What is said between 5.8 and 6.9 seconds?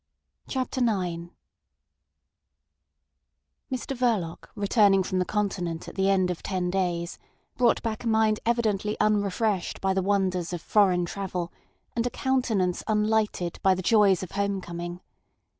at the end of ten